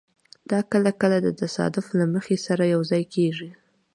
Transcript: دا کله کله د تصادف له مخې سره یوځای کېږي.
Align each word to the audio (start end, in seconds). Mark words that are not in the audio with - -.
دا 0.51 0.59
کله 0.71 0.91
کله 1.01 1.17
د 1.23 1.29
تصادف 1.41 1.85
له 1.99 2.05
مخې 2.13 2.35
سره 2.45 2.63
یوځای 2.75 3.03
کېږي. 3.15 3.49